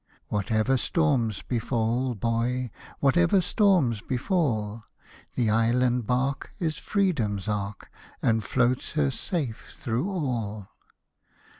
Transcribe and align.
Whatever 0.29 0.77
storms 0.77 1.43
befall, 1.43 2.15
boy, 2.15 2.71
Whatever 3.01 3.39
storms 3.39 4.01
befall, 4.01 4.83
The 5.35 5.51
island 5.51 6.07
bark 6.07 6.53
Is 6.57 6.79
Freedom's 6.79 7.47
ark. 7.47 7.91
And 8.19 8.43
floats 8.43 8.93
her 8.93 9.11
safe 9.11 9.75
through 9.77 10.09
all. 10.09 10.69